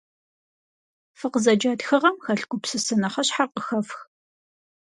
[1.19, 3.97] Фыкъызэджа тхыгъэм хэлъ гупсысэ нэхъыщхьэр къыхэфх.